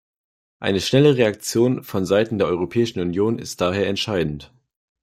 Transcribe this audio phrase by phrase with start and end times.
[0.59, 4.51] Eine schnelle Reaktion von Seiten der Europäischen Union ist daher entscheidend.